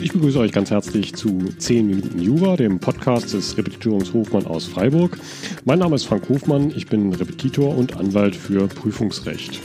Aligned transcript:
Ich 0.00 0.12
begrüße 0.12 0.38
euch 0.38 0.52
ganz 0.52 0.70
herzlich 0.70 1.14
zu 1.14 1.40
10 1.58 1.88
Minuten 1.88 2.22
Jura, 2.22 2.56
dem 2.56 2.78
Podcast 2.78 3.34
des 3.34 3.58
Repetitorums 3.58 4.12
Hofmann 4.12 4.46
aus 4.46 4.66
Freiburg. 4.66 5.18
Mein 5.64 5.80
Name 5.80 5.96
ist 5.96 6.04
Frank 6.04 6.28
Hofmann, 6.28 6.72
ich 6.76 6.86
bin 6.86 7.12
Repetitor 7.12 7.76
und 7.76 7.96
Anwalt 7.96 8.36
für 8.36 8.68
Prüfungsrecht. 8.68 9.60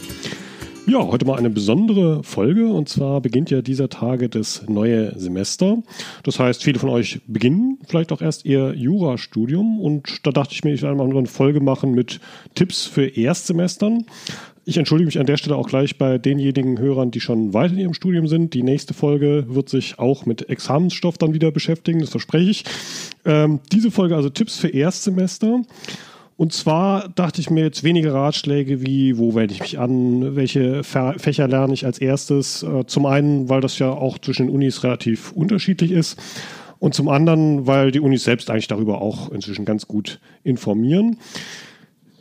Ja, 0.88 1.06
heute 1.06 1.28
mal 1.28 1.38
eine 1.38 1.52
besondere 1.52 2.24
Folge 2.24 2.68
und 2.68 2.90
zwar 2.90 3.22
beginnt 3.22 3.52
ja 3.52 3.62
dieser 3.62 3.88
Tage 3.88 4.28
das 4.30 4.68
neue 4.68 5.18
Semester. 5.20 5.84
Das 6.24 6.40
heißt, 6.40 6.64
viele 6.64 6.80
von 6.80 6.90
euch 6.90 7.22
beginnen 7.28 7.78
vielleicht 7.88 8.12
auch 8.12 8.22
erst 8.22 8.46
ihr 8.46 8.74
Jurastudium 8.74 9.80
und 9.80 10.26
da 10.26 10.32
dachte 10.32 10.54
ich 10.54 10.64
mir, 10.64 10.74
ich 10.74 10.82
werde 10.82 10.96
mal 10.96 11.08
eine 11.08 11.28
Folge 11.28 11.62
machen 11.62 11.92
mit 11.92 12.20
Tipps 12.56 12.88
für 12.88 13.06
Erstsemestern. 13.06 14.06
Ich 14.64 14.78
entschuldige 14.78 15.08
mich 15.08 15.20
an 15.20 15.26
der 15.26 15.38
Stelle 15.38 15.56
auch 15.56 15.68
gleich 15.68 15.98
bei 15.98 16.20
denjenigen 16.20 16.78
Hörern, 16.78 17.10
die 17.10 17.20
schon 17.20 17.54
weit 17.54 17.72
in 17.72 17.80
ihrem 17.80 17.96
Studium 17.96 18.28
sind. 18.28 18.54
Die 18.54 18.62
nächste 18.62 18.94
Folge 18.94 19.46
wird 19.48 19.70
sich 19.70 19.98
auch 19.98 20.28
mit 20.28 20.50
Examensstoff 20.50 21.18
dann 21.18 21.34
wieder 21.34 21.52
beschäftigen, 21.52 22.00
das 22.00 22.12
verspreche 22.12 22.52
ich. 22.52 22.64
Ähm, 23.26 23.60
diese 23.72 23.90
Folge 23.90 24.16
also 24.16 24.30
Tipps 24.30 24.58
für 24.58 24.68
Erstsemester. 24.68 25.62
Und 26.38 26.54
zwar 26.54 27.10
dachte 27.10 27.42
ich 27.42 27.50
mir 27.50 27.64
jetzt 27.64 27.84
weniger 27.84 28.14
Ratschläge 28.14 28.86
wie, 28.86 29.18
wo 29.18 29.34
wende 29.34 29.54
ich 29.54 29.62
mich 29.62 29.80
an, 29.80 30.36
welche 30.36 30.84
Fächer 30.84 31.48
lerne 31.48 31.74
ich 31.74 31.86
als 31.86 31.98
erstes. 31.98 32.62
Äh, 32.62 32.86
zum 32.86 33.08
einen, 33.08 33.50
weil 33.50 33.62
das 33.62 33.80
ja 33.80 33.92
auch 33.92 34.20
zwischen 34.20 34.48
den 34.48 34.56
Unis 34.56 34.84
relativ 34.84 35.32
unterschiedlich 35.32 35.92
ist. 35.92 36.20
Und 36.78 36.96
zum 36.96 37.10
anderen, 37.10 37.68
weil 37.68 37.92
die 37.92 38.00
Unis 38.00 38.24
selbst 38.24 38.50
eigentlich 38.50 38.68
darüber 38.68 39.02
auch 39.02 39.32
inzwischen 39.32 39.66
ganz 39.66 39.88
gut 39.88 40.20
informieren. 40.44 41.18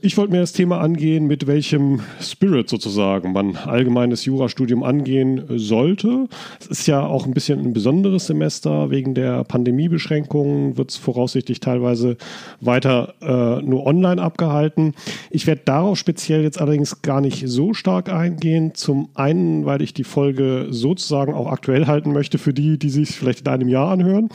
Ich 0.02 0.16
wollte 0.16 0.32
mir 0.32 0.40
das 0.40 0.54
Thema 0.54 0.80
angehen, 0.80 1.26
mit 1.26 1.46
welchem 1.46 2.00
Spirit 2.22 2.70
sozusagen 2.70 3.32
man 3.32 3.56
allgemeines 3.56 4.24
Jurastudium 4.24 4.82
angehen 4.82 5.44
sollte. 5.56 6.26
Es 6.58 6.68
ist 6.68 6.86
ja 6.86 7.04
auch 7.04 7.26
ein 7.26 7.34
bisschen 7.34 7.60
ein 7.60 7.74
besonderes 7.74 8.26
Semester. 8.26 8.90
Wegen 8.90 9.14
der 9.14 9.44
Pandemiebeschränkungen 9.44 10.78
wird 10.78 10.92
es 10.92 10.96
voraussichtlich 10.96 11.60
teilweise 11.60 12.16
weiter 12.62 13.12
äh, 13.20 13.62
nur 13.62 13.86
online 13.86 14.22
abgehalten. 14.22 14.94
Ich 15.28 15.46
werde 15.46 15.62
darauf 15.66 15.98
speziell 15.98 16.44
jetzt 16.44 16.62
allerdings 16.62 17.02
gar 17.02 17.20
nicht 17.20 17.46
so 17.46 17.74
stark 17.74 18.10
eingehen. 18.10 18.74
Zum 18.74 19.10
einen, 19.14 19.66
weil 19.66 19.82
ich 19.82 19.92
die 19.92 20.04
Folge 20.04 20.68
sozusagen 20.70 21.34
auch 21.34 21.46
aktuell 21.46 21.86
halten 21.86 22.12
möchte 22.12 22.38
für 22.38 22.54
die, 22.54 22.78
die 22.78 22.90
sich 22.90 23.10
vielleicht 23.10 23.42
in 23.42 23.48
einem 23.48 23.68
Jahr 23.68 23.90
anhören. 23.90 24.30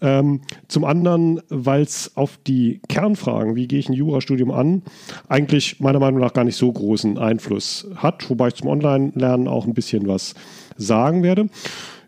Ähm, 0.00 0.40
zum 0.66 0.84
anderen, 0.84 1.40
weil 1.50 1.82
es 1.82 2.16
auf 2.16 2.36
die 2.44 2.80
Kernfragen, 2.88 3.54
wie 3.54 3.68
gehe 3.68 3.78
ich 3.78 3.88
ein 3.88 3.92
Jurastudium 3.92 4.50
an, 4.50 4.82
eigentlich 5.28 5.80
meiner 5.80 6.00
Meinung 6.00 6.20
nach 6.20 6.32
gar 6.32 6.44
nicht 6.44 6.56
so 6.56 6.72
großen 6.72 7.18
Einfluss 7.18 7.86
hat, 7.96 8.28
wobei 8.30 8.48
ich 8.48 8.54
zum 8.54 8.68
Online-Lernen 8.68 9.48
auch 9.48 9.66
ein 9.66 9.74
bisschen 9.74 10.06
was 10.08 10.34
sagen 10.76 11.22
werde. 11.22 11.48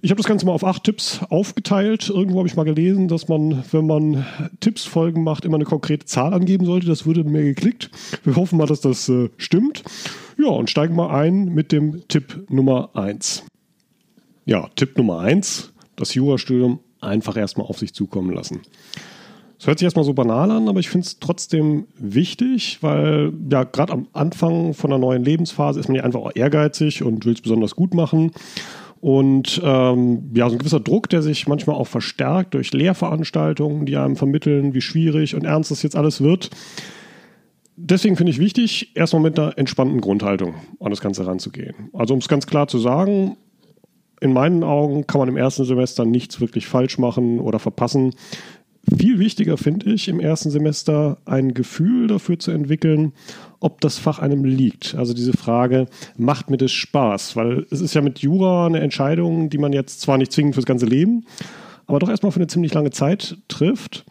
Ich 0.03 0.11
habe 0.11 0.19
das 0.19 0.29
Ganze 0.29 0.47
mal 0.47 0.53
auf 0.53 0.65
acht 0.65 0.85
Tipps 0.85 1.21
aufgeteilt. 1.31 2.11
Irgendwo 2.11 2.39
habe 2.39 2.49
ich 2.49 2.55
mal 2.55 2.65
gelesen, 2.65 3.09
dass 3.09 3.29
man, 3.29 3.65
wenn 3.73 3.87
man 3.87 4.27
Tipps-Folgen 4.61 5.25
macht, 5.25 5.45
immer 5.45 5.57
eine 5.57 5.65
konkrete 5.65 6.07
Zahl 6.07 6.33
angeben 6.35 6.65
sollte. 6.65 6.87
Das 6.87 7.07
würde 7.07 7.25
mir 7.25 7.43
geklickt. 7.43 7.91
Wir 8.23 8.37
hoffen 8.37 8.59
mal, 8.59 8.67
dass 8.67 8.81
das 8.81 9.09
äh, 9.09 9.31
stimmt. 9.37 9.83
Ja, 10.39 10.49
und 10.49 10.71
steigen 10.71 10.95
mal 10.95 11.11
ein 11.11 11.47
mit 11.47 11.73
dem 11.73 12.07
Tipp 12.09 12.47
Nummer 12.51 12.91
eins. 12.95 13.45
Ja, 14.45 14.69
Tipp 14.77 14.97
Nummer 14.97 15.21
eins: 15.21 15.73
das 15.97 16.15
Jurastudium 16.15 16.79
einfach 17.01 17.37
erstmal 17.37 17.67
auf 17.67 17.79
sich 17.79 17.95
zukommen 17.95 18.33
lassen. 18.33 18.61
Es 19.59 19.67
hört 19.67 19.79
sich 19.79 19.87
erstmal 19.87 20.05
so 20.05 20.13
banal 20.13 20.51
an, 20.51 20.69
aber 20.69 20.81
ich 20.81 20.89
finde 20.89 21.07
es 21.07 21.19
trotzdem 21.19 21.87
wichtig, 21.99 22.79
weil 22.83 23.33
ja 23.51 23.65
gerade 23.65 23.93
am 23.93 24.07
Anfang 24.13 24.75
von 24.75 24.93
einer 24.93 24.99
neuen 24.99 25.25
Lebensphase 25.25 25.81
ist 25.81 25.89
man 25.89 25.97
ja 25.97 26.05
einfach 26.05 26.21
auch 26.21 26.33
ehrgeizig 26.35 27.03
und 27.03 27.25
will 27.25 27.33
es 27.33 27.41
besonders 27.41 27.75
gut 27.75 27.95
machen. 27.95 28.33
Und 29.01 29.61
ähm, 29.65 30.31
ja, 30.35 30.49
so 30.49 30.57
ein 30.57 30.59
gewisser 30.59 30.81
Druck, 30.81 31.09
der 31.09 31.23
sich 31.23 31.47
manchmal 31.47 31.77
auch 31.77 31.87
verstärkt 31.87 32.55
durch 32.55 32.73
Lehrveranstaltungen, 32.73 33.87
die 33.87 33.97
einem 33.97 34.17
vermitteln, 34.17 34.75
wie 34.75 34.81
schwierig 34.81 35.35
und 35.35 35.45
ernst 35.45 35.71
das 35.71 35.83
jetzt 35.83 35.97
alles 35.97 36.23
wird. 36.23 36.51
Deswegen 37.77 38.17
finde 38.17 38.33
ich 38.33 38.39
wichtig, 38.39 38.97
erstmal 38.97 39.23
mit 39.23 39.39
einer 39.39 39.57
entspannten 39.59 40.01
Grundhaltung 40.01 40.55
an 40.81 40.91
das 40.91 41.01
Ganze 41.01 41.27
ranzugehen. 41.27 41.91
Also 41.93 42.15
um 42.15 42.21
es 42.21 42.29
ganz 42.29 42.47
klar 42.47 42.69
zu 42.69 42.79
sagen, 42.79 43.37
in 44.21 44.33
meinen 44.33 44.65
Augen 44.65 45.07
kann 45.07 45.19
man 45.19 45.29
im 45.29 45.37
ersten 45.37 45.65
Semester 45.65 46.05
nichts 46.05 46.41
wirklich 46.41 46.67
falsch 46.67 46.99
machen 46.99 47.39
oder 47.39 47.59
verpassen. 47.59 48.15
Viel 48.95 49.19
wichtiger 49.19 49.57
finde 49.57 49.93
ich 49.93 50.07
im 50.07 50.21
ersten 50.21 50.51
Semester 50.51 51.19
ein 51.25 51.55
Gefühl 51.55 52.07
dafür 52.07 52.39
zu 52.39 52.53
entwickeln, 52.53 53.13
ob 53.59 53.81
das 53.81 53.99
Fach 53.99 54.21
einem 54.21 54.45
liegt. 54.45 54.95
Also 54.95 55.13
diese 55.13 55.33
Frage, 55.33 55.87
macht 56.17 56.51
mir 56.51 56.57
das 56.57 56.71
Spaß? 56.71 57.35
Weil 57.35 57.67
es 57.71 57.81
ist 57.81 57.95
ja 57.95 58.01
mit 58.01 58.21
Jura 58.21 58.67
eine 58.67 58.81
Entscheidung, 58.81 59.51
die 59.51 59.59
man 59.59 59.73
jetzt 59.73 60.01
zwar 60.01 60.19
nicht 60.19 60.31
zwingend 60.31 60.55
fürs 60.55 60.67
ganze 60.67 60.87
Leben, 60.87 61.25
aber 61.87 61.99
doch 61.99 62.09
erstmal 62.09 62.31
für 62.31 62.39
eine 62.39 62.47
ziemlich 62.47 62.75
lange 62.75 62.91
Zeit 62.91 63.39
trifft. 63.49 64.05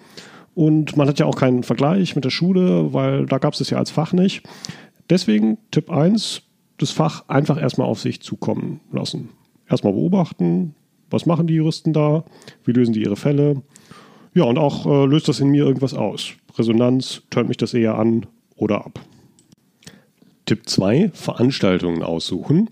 Und 0.55 0.97
man 0.97 1.07
hat 1.07 1.19
ja 1.19 1.25
auch 1.25 1.35
keinen 1.35 1.63
Vergleich 1.63 2.15
mit 2.15 2.25
der 2.25 2.29
Schule, 2.29 2.93
weil 2.93 3.25
da 3.27 3.37
gab 3.37 3.53
es 3.53 3.61
es 3.61 3.69
ja 3.69 3.77
als 3.77 3.91
Fach 3.91 4.11
nicht. 4.11 4.43
Deswegen 5.09 5.57
Tipp 5.71 5.89
1, 5.89 6.41
das 6.77 6.91
Fach 6.91 7.23
einfach 7.27 7.61
erstmal 7.61 7.87
auf 7.87 7.99
sich 8.01 8.21
zukommen 8.21 8.81
lassen. 8.91 9.29
Erstmal 9.69 9.93
beobachten, 9.93 10.75
was 11.09 11.25
machen 11.25 11.47
die 11.47 11.55
Juristen 11.55 11.93
da, 11.93 12.25
wie 12.65 12.71
lösen 12.71 12.93
die 12.93 13.03
ihre 13.03 13.15
Fälle 13.15 13.61
ja, 14.35 14.43
und 14.43 14.57
auch 14.57 14.85
äh, 14.85 15.05
löst 15.05 15.29
das 15.29 15.39
in 15.39 15.49
mir 15.49 15.65
irgendwas 15.65 15.93
aus. 15.93 16.33
Resonanz, 16.57 17.23
tönt 17.29 17.47
mich 17.47 17.57
das 17.57 17.73
eher 17.73 17.97
an 17.97 18.25
oder 18.55 18.85
ab. 18.85 18.99
Tipp 20.45 20.69
2, 20.69 21.11
Veranstaltungen 21.13 22.03
aussuchen. 22.03 22.69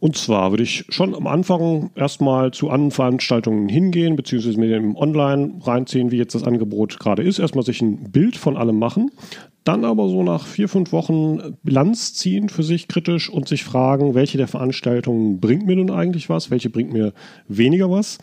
Und 0.00 0.16
zwar 0.16 0.50
würde 0.52 0.64
ich 0.64 0.84
schon 0.88 1.14
am 1.14 1.26
Anfang 1.26 1.90
erstmal 1.94 2.50
zu 2.50 2.68
anderen 2.68 2.90
Veranstaltungen 2.90 3.68
hingehen, 3.68 4.16
beziehungsweise 4.16 4.58
mit 4.58 4.70
dem 4.70 4.96
Online 4.96 5.54
reinziehen, 5.62 6.10
wie 6.10 6.16
jetzt 6.16 6.34
das 6.34 6.44
Angebot 6.44 6.98
gerade 6.98 7.22
ist. 7.22 7.38
Erstmal 7.38 7.64
sich 7.64 7.80
ein 7.80 8.10
Bild 8.10 8.36
von 8.36 8.56
allem 8.56 8.78
machen. 8.78 9.10
Dann 9.64 9.86
aber 9.86 10.10
so 10.10 10.22
nach 10.22 10.46
vier, 10.46 10.68
fünf 10.68 10.92
Wochen 10.92 11.56
Bilanz 11.62 12.12
ziehen 12.12 12.50
für 12.50 12.62
sich 12.62 12.86
kritisch 12.86 13.30
und 13.30 13.48
sich 13.48 13.64
fragen, 13.64 14.14
welche 14.14 14.36
der 14.36 14.46
Veranstaltungen 14.46 15.40
bringt 15.40 15.66
mir 15.66 15.76
nun 15.76 15.90
eigentlich 15.90 16.28
was, 16.28 16.50
welche 16.50 16.68
bringt 16.68 16.92
mir 16.92 17.14
weniger 17.48 17.90
was. 17.90 18.18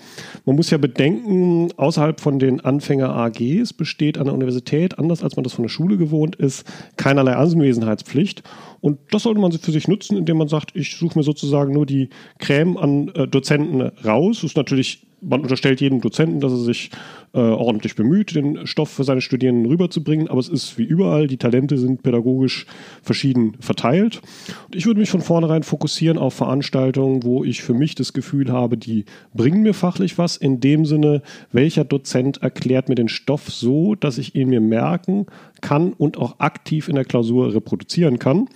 Man 0.46 0.56
muss 0.56 0.69
ja 0.69 0.78
bedenken, 0.78 1.69
außerhalb 1.78 2.19
von 2.22 2.38
den 2.38 2.62
Anfänger-AGs 2.62 3.74
besteht 3.74 4.19
an 4.19 4.25
der 4.25 4.35
Universität, 4.35 5.00
anders 5.00 5.24
als 5.24 5.35
man 5.35 5.44
das 5.44 5.53
von 5.53 5.63
der 5.63 5.69
Schule 5.69 5.97
gewohnt 5.97 6.35
ist, 6.35 6.63
keinerlei 6.96 7.35
Anwesenheitspflicht. 7.35 8.44
Und 8.79 9.00
das 9.09 9.23
sollte 9.23 9.41
man 9.41 9.52
für 9.52 9.72
sich 9.72 9.88
nutzen, 9.88 10.18
indem 10.18 10.38
man 10.38 10.47
sagt, 10.47 10.75
ich 10.75 10.96
suche 10.96 11.18
mir 11.18 11.23
sozusagen 11.23 11.73
nur 11.73 11.88
die 11.88 12.09
Creme 12.38 12.78
an 12.78 13.08
äh, 13.09 13.28
Dozenten 13.28 13.81
raus. 14.06 14.41
Das 14.41 14.52
ist 14.52 14.58
natürlich 14.58 15.08
man 15.21 15.41
unterstellt 15.41 15.81
jedem 15.81 16.01
Dozenten, 16.01 16.39
dass 16.39 16.51
er 16.51 16.57
sich 16.57 16.89
äh, 17.33 17.39
ordentlich 17.39 17.95
bemüht, 17.95 18.35
den 18.35 18.65
Stoff 18.65 18.89
für 18.89 19.03
seine 19.03 19.21
Studierenden 19.21 19.67
rüberzubringen, 19.67 20.27
aber 20.27 20.39
es 20.39 20.49
ist 20.49 20.77
wie 20.77 20.83
überall, 20.83 21.27
die 21.27 21.37
Talente 21.37 21.77
sind 21.77 22.03
pädagogisch 22.03 22.65
verschieden 23.03 23.53
verteilt. 23.59 24.21
Und 24.65 24.75
ich 24.75 24.85
würde 24.85 24.99
mich 24.99 25.09
von 25.09 25.21
vornherein 25.21 25.63
fokussieren 25.63 26.17
auf 26.17 26.33
Veranstaltungen, 26.33 27.23
wo 27.23 27.43
ich 27.43 27.61
für 27.61 27.73
mich 27.73 27.95
das 27.95 28.13
Gefühl 28.13 28.51
habe, 28.51 28.77
die 28.77 29.05
bringen 29.33 29.61
mir 29.61 29.73
fachlich 29.73 30.17
was, 30.17 30.37
in 30.37 30.59
dem 30.59 30.85
Sinne, 30.85 31.21
welcher 31.51 31.85
Dozent 31.85 32.41
erklärt 32.41 32.89
mir 32.89 32.95
den 32.95 33.09
Stoff 33.09 33.49
so, 33.49 33.95
dass 33.95 34.17
ich 34.17 34.35
ihn 34.35 34.49
mir 34.49 34.61
merken 34.61 35.27
kann 35.61 35.93
und 35.93 36.17
auch 36.17 36.39
aktiv 36.39 36.89
in 36.89 36.95
der 36.95 37.05
Klausur 37.05 37.53
reproduzieren 37.53 38.17
kann. 38.19 38.49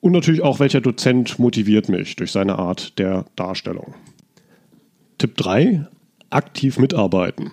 Und 0.00 0.12
natürlich 0.12 0.42
auch, 0.42 0.60
welcher 0.60 0.82
Dozent 0.82 1.38
motiviert 1.38 1.88
mich 1.88 2.16
durch 2.16 2.32
seine 2.32 2.58
Art 2.58 2.98
der 2.98 3.24
Darstellung. 3.36 3.94
Tipp 5.24 5.38
3, 5.38 5.86
aktiv 6.28 6.78
mitarbeiten. 6.78 7.50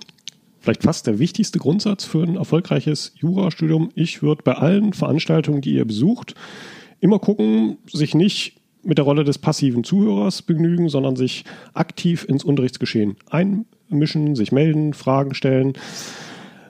Vielleicht 0.59 0.83
fast 0.83 1.07
der 1.07 1.19
wichtigste 1.19 1.57
Grundsatz 1.57 2.03
für 2.03 2.21
ein 2.21 2.35
erfolgreiches 2.35 3.13
Jurastudium. 3.15 3.91
Ich 3.95 4.21
würde 4.21 4.43
bei 4.43 4.55
allen 4.55 4.91
Veranstaltungen, 4.91 5.61
die 5.61 5.75
ihr 5.75 5.85
besucht, 5.85 6.35
immer 6.99 7.17
gucken, 7.17 7.77
sich 7.89 8.13
nicht 8.13 8.57
mit 8.83 8.97
der 8.97 9.05
Rolle 9.05 9.23
des 9.23 9.37
passiven 9.37 9.85
Zuhörers 9.85 10.41
begnügen, 10.41 10.89
sondern 10.89 11.15
sich 11.15 11.45
aktiv 11.73 12.25
ins 12.27 12.43
Unterrichtsgeschehen 12.43 13.15
einmischen, 13.29 14.35
sich 14.35 14.51
melden, 14.51 14.93
Fragen 14.93 15.33
stellen 15.33 15.71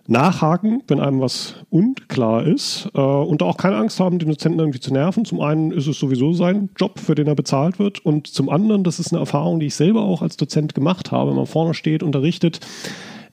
nachhaken, 0.08 0.84
wenn 0.88 1.00
einem 1.00 1.22
was 1.22 1.56
unklar 1.70 2.46
ist 2.46 2.90
äh, 2.94 3.00
und 3.00 3.44
auch 3.44 3.58
keine 3.58 3.78
Angst 3.78 4.00
haben, 4.00 4.20
den 4.20 4.30
Dozenten 4.30 4.60
irgendwie 4.60 4.80
zu 4.80 4.94
nerven. 4.94 5.26
Zum 5.26 5.42
einen 5.42 5.72
ist 5.72 5.88
es 5.88 6.00
sowieso 6.00 6.34
sein 6.34 6.70
Job, 6.78 7.00
für 7.00 7.16
den 7.16 7.28
er 7.28 7.36
bezahlt 7.36 7.80
wird 7.80 8.06
und 8.06 8.28
zum 8.28 8.50
anderen, 8.50 8.84
das 8.84 9.00
ist 9.00 9.12
eine 9.12 9.20
Erfahrung, 9.20 9.60
die 9.60 9.68
ich 9.68 9.76
selber 9.76 10.02
auch 10.02 10.22
als 10.22 10.38
Dozent 10.38 10.76
gemacht 10.76 11.12
habe, 11.12 11.32
wenn 11.32 11.38
man 11.38 11.46
vorne 11.46 11.74
steht, 11.74 12.04
unterrichtet, 12.04 12.60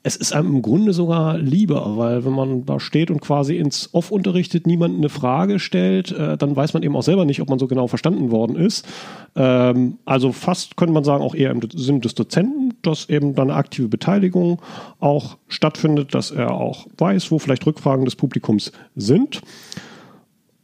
es 0.03 0.17
ist 0.17 0.33
einem 0.33 0.57
im 0.57 0.63
Grunde 0.63 0.93
sogar 0.93 1.39
lieber, 1.39 1.97
weil 1.97 2.25
wenn 2.25 2.33
man 2.33 2.65
da 2.65 2.81
steht 2.81 3.11
und 3.11 3.21
quasi 3.21 3.57
ins 3.57 3.93
Off 3.93 4.11
unterrichtet, 4.11 4.67
niemand 4.67 4.97
eine 4.97 5.09
Frage 5.09 5.59
stellt, 5.59 6.13
äh, 6.13 6.37
dann 6.37 6.55
weiß 6.55 6.75
man 6.75 6.83
eben 6.83 6.97
auch 6.97 7.03
selber 7.03 7.25
nicht, 7.25 7.41
ob 7.41 7.49
man 7.49 7.59
so 7.59 7.67
genau 7.67 7.89
verstanden 7.89 8.31
worden 8.31 8.57
ist. 8.57 8.87
Ähm, 9.35 9.99
also 10.05 10.33
fast 10.33 10.77
könnte 10.77 10.95
man 10.95 11.05
sagen, 11.05 11.23
auch 11.23 11.35
eher 11.35 11.51
im 11.51 11.61
Sinne 11.75 12.01
des 12.01 12.15
Dozenten, 12.15 12.75
dass 12.83 13.09
eben 13.09 13.35
dann 13.35 13.51
eine 13.51 13.59
aktive 13.59 13.89
Beteiligung 13.89 14.63
auch 15.01 15.37
stattfindet, 15.49 16.15
dass 16.15 16.31
er 16.31 16.53
auch 16.53 16.87
weiß, 16.97 17.31
wo 17.31 17.39
vielleicht 17.39 17.67
Rückfragen 17.67 18.05
des 18.05 18.17
Publikums 18.17 18.73
sind. 18.95 19.43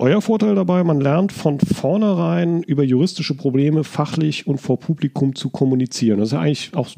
Euer 0.05 0.21
Vorteil 0.21 0.55
dabei, 0.55 0.85
man 0.85 1.01
lernt 1.01 1.33
von 1.33 1.59
vornherein 1.61 2.63
über 2.63 2.83
juristische 2.83 3.35
Probleme 3.35 3.85
fachlich 3.85 4.47
und 4.47 4.59
vor 4.59 4.79
Publikum 4.79 5.35
zu 5.35 5.49
kommunizieren. 5.49 6.19
Das 6.19 6.29
ist 6.29 6.33
ja 6.33 6.41
eigentlich 6.41 6.73
auch 6.75 6.89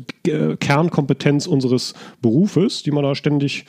Kernkompetenz 0.58 1.46
unseres 1.46 1.94
Berufes, 2.20 2.82
die 2.82 2.90
man 2.90 3.04
da 3.04 3.14
ständig 3.14 3.64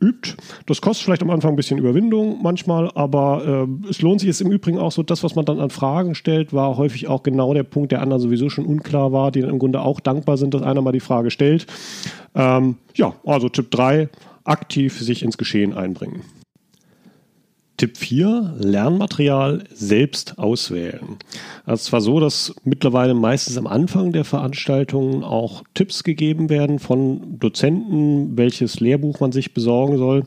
übt. 0.00 0.34
Das 0.66 0.80
kostet 0.80 1.04
vielleicht 1.04 1.22
am 1.22 1.30
Anfang 1.30 1.52
ein 1.52 1.56
bisschen 1.56 1.78
Überwindung 1.78 2.42
manchmal, 2.42 2.90
aber 2.96 3.68
äh, 3.68 3.88
es 3.88 4.02
lohnt 4.02 4.18
sich 4.18 4.26
jetzt 4.26 4.40
im 4.40 4.50
Übrigen 4.50 4.78
auch 4.78 4.90
so, 4.90 5.04
das, 5.04 5.22
was 5.22 5.36
man 5.36 5.44
dann 5.44 5.60
an 5.60 5.70
Fragen 5.70 6.16
stellt, 6.16 6.52
war 6.52 6.76
häufig 6.76 7.06
auch 7.06 7.22
genau 7.22 7.54
der 7.54 7.62
Punkt, 7.62 7.92
der 7.92 8.02
anderen 8.02 8.20
sowieso 8.20 8.50
schon 8.50 8.66
unklar 8.66 9.12
war, 9.12 9.30
die 9.30 9.42
dann 9.42 9.50
im 9.50 9.60
Grunde 9.60 9.80
auch 9.80 10.00
dankbar 10.00 10.36
sind, 10.38 10.54
dass 10.54 10.62
einer 10.62 10.82
mal 10.82 10.90
die 10.90 10.98
Frage 10.98 11.30
stellt. 11.30 11.66
Ähm, 12.34 12.78
ja, 12.96 13.14
also 13.24 13.48
Tipp 13.48 13.70
3, 13.70 14.08
aktiv 14.42 15.00
sich 15.00 15.22
ins 15.22 15.38
Geschehen 15.38 15.72
einbringen. 15.72 16.22
Tipp 17.82 17.96
4, 17.96 18.58
Lernmaterial 18.60 19.64
selbst 19.74 20.38
auswählen. 20.38 21.16
Es 21.66 21.92
war 21.92 22.00
so, 22.00 22.20
dass 22.20 22.54
mittlerweile 22.62 23.12
meistens 23.12 23.58
am 23.58 23.66
Anfang 23.66 24.12
der 24.12 24.24
Veranstaltungen 24.24 25.24
auch 25.24 25.64
Tipps 25.74 26.04
gegeben 26.04 26.48
werden 26.48 26.78
von 26.78 27.40
Dozenten, 27.40 28.38
welches 28.38 28.78
Lehrbuch 28.78 29.18
man 29.18 29.32
sich 29.32 29.52
besorgen 29.52 29.98
soll. 29.98 30.22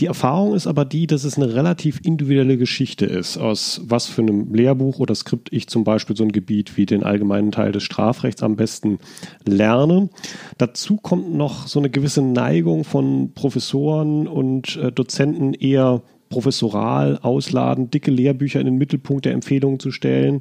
Die 0.00 0.06
Erfahrung 0.06 0.54
ist 0.54 0.66
aber 0.66 0.86
die, 0.86 1.06
dass 1.06 1.24
es 1.24 1.36
eine 1.36 1.54
relativ 1.54 2.00
individuelle 2.02 2.56
Geschichte 2.56 3.04
ist, 3.04 3.36
aus 3.36 3.82
was 3.84 4.06
für 4.06 4.22
einem 4.22 4.54
Lehrbuch 4.54 5.00
oder 5.00 5.14
Skript 5.14 5.52
ich 5.52 5.68
zum 5.68 5.84
Beispiel 5.84 6.16
so 6.16 6.24
ein 6.24 6.32
Gebiet 6.32 6.78
wie 6.78 6.86
den 6.86 7.04
allgemeinen 7.04 7.52
Teil 7.52 7.72
des 7.72 7.82
Strafrechts 7.82 8.42
am 8.42 8.56
besten 8.56 8.98
lerne. 9.46 10.08
Dazu 10.56 10.96
kommt 10.96 11.34
noch 11.34 11.66
so 11.66 11.78
eine 11.78 11.90
gewisse 11.90 12.22
Neigung 12.22 12.84
von 12.84 13.34
Professoren 13.34 14.26
und 14.26 14.76
äh, 14.76 14.90
Dozenten 14.90 15.52
eher 15.52 16.02
professoral 16.28 17.18
ausladen, 17.18 17.90
dicke 17.90 18.10
Lehrbücher 18.10 18.60
in 18.60 18.66
den 18.66 18.76
Mittelpunkt 18.76 19.24
der 19.24 19.32
Empfehlungen 19.32 19.80
zu 19.80 19.90
stellen. 19.90 20.40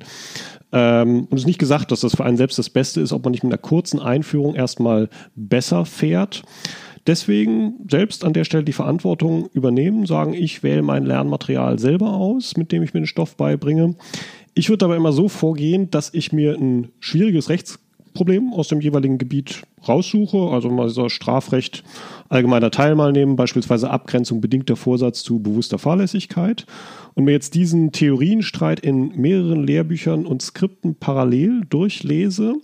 Ähm, 0.71 1.27
und 1.29 1.33
es 1.33 1.41
ist 1.41 1.47
nicht 1.47 1.59
gesagt, 1.59 1.91
dass 1.91 2.01
das 2.01 2.15
für 2.15 2.25
einen 2.25 2.37
selbst 2.37 2.57
das 2.57 2.69
Beste 2.69 3.01
ist, 3.01 3.13
ob 3.13 3.23
man 3.23 3.31
nicht 3.31 3.43
mit 3.43 3.51
einer 3.51 3.61
kurzen 3.61 3.99
Einführung 3.99 4.55
erstmal 4.55 5.09
besser 5.35 5.85
fährt. 5.85 6.43
Deswegen 7.05 7.73
selbst 7.89 8.23
an 8.23 8.33
der 8.33 8.45
Stelle 8.45 8.63
die 8.63 8.71
Verantwortung 8.71 9.49
übernehmen, 9.53 10.05
sagen, 10.05 10.33
ich 10.33 10.63
wähle 10.63 10.81
mein 10.81 11.05
Lernmaterial 11.05 11.77
selber 11.77 12.13
aus, 12.13 12.55
mit 12.55 12.71
dem 12.71 12.81
ich 12.81 12.93
mir 12.93 13.01
den 13.01 13.07
Stoff 13.07 13.35
beibringe. 13.35 13.95
Ich 14.53 14.69
würde 14.69 14.85
aber 14.85 14.95
immer 14.95 15.11
so 15.11 15.27
vorgehen, 15.27 15.89
dass 15.91 16.13
ich 16.13 16.31
mir 16.31 16.55
ein 16.55 16.89
schwieriges 16.99 17.49
Rechts 17.49 17.79
Problem 18.13 18.53
aus 18.53 18.67
dem 18.67 18.81
jeweiligen 18.81 19.17
Gebiet 19.17 19.63
raussuche, 19.87 20.37
also 20.51 20.69
mal 20.69 20.89
so 20.89 21.09
Strafrecht 21.09 21.83
allgemeiner 22.29 22.71
Teil 22.71 22.95
mal 22.95 23.11
nehmen, 23.11 23.35
beispielsweise 23.35 23.89
Abgrenzung 23.89 24.41
bedingter 24.41 24.75
Vorsatz 24.75 25.23
zu 25.23 25.39
bewusster 25.39 25.77
Fahrlässigkeit 25.77 26.65
und 27.13 27.25
mir 27.25 27.31
jetzt 27.31 27.55
diesen 27.55 27.91
Theorienstreit 27.91 28.79
in 28.79 29.19
mehreren 29.19 29.65
Lehrbüchern 29.65 30.25
und 30.25 30.41
Skripten 30.41 30.95
parallel 30.95 31.61
durchlese 31.69 32.55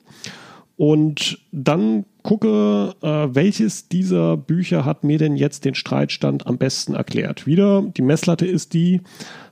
und 0.80 1.40
dann 1.52 2.06
gucke, 2.24 2.96
äh, 3.02 3.28
welches 3.34 3.90
dieser 3.90 4.38
Bücher 4.38 4.86
hat 4.86 5.04
mir 5.04 5.18
denn 5.18 5.36
jetzt 5.36 5.66
den 5.66 5.76
Streitstand 5.76 6.48
am 6.48 6.58
besten 6.58 6.94
erklärt. 6.94 7.46
Wieder, 7.46 7.82
die 7.82 8.02
Messlatte 8.02 8.46
ist 8.46 8.74
die, 8.74 9.02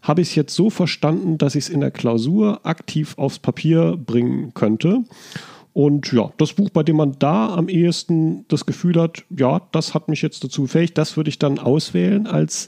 habe 0.02 0.22
ich 0.22 0.30
es 0.30 0.36
jetzt 0.36 0.56
so 0.56 0.70
verstanden, 0.70 1.38
dass 1.38 1.56
ich 1.56 1.66
es 1.66 1.70
in 1.70 1.82
der 1.82 1.92
Klausur 1.92 2.66
aktiv 2.66 3.18
aufs 3.18 3.40
Papier 3.40 3.98
bringen 3.98 4.54
könnte. 4.54 5.04
Und 5.78 6.12
ja, 6.12 6.32
das 6.38 6.54
Buch, 6.54 6.72
bei 6.72 6.82
dem 6.82 6.96
man 6.96 7.18
da 7.20 7.54
am 7.54 7.70
ehesten 7.70 8.46
das 8.48 8.66
Gefühl 8.66 9.00
hat, 9.00 9.26
ja, 9.30 9.62
das 9.72 9.94
hat 9.94 10.08
mich 10.10 10.24
jetzt 10.24 10.44
dazu 10.44 10.64
befähigt, 10.64 10.98
das 10.98 11.18
würde 11.18 11.30
ich 11.30 11.38
dann 11.38 11.60
auswählen 11.60 12.26
als 12.26 12.68